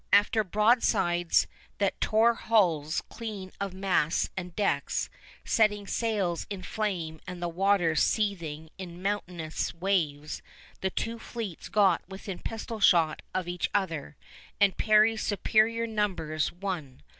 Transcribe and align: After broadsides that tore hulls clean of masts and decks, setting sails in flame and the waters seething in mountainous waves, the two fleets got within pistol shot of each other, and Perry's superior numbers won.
After 0.11 0.43
broadsides 0.43 1.45
that 1.77 2.01
tore 2.01 2.33
hulls 2.33 3.01
clean 3.01 3.51
of 3.59 3.71
masts 3.71 4.31
and 4.35 4.55
decks, 4.55 5.11
setting 5.45 5.85
sails 5.85 6.47
in 6.49 6.63
flame 6.63 7.21
and 7.27 7.39
the 7.39 7.47
waters 7.47 8.01
seething 8.01 8.71
in 8.79 8.99
mountainous 9.03 9.75
waves, 9.75 10.41
the 10.79 10.89
two 10.89 11.19
fleets 11.19 11.69
got 11.69 12.01
within 12.09 12.39
pistol 12.39 12.79
shot 12.79 13.21
of 13.35 13.47
each 13.47 13.69
other, 13.75 14.15
and 14.59 14.75
Perry's 14.75 15.21
superior 15.21 15.85
numbers 15.85 16.51
won. 16.51 17.03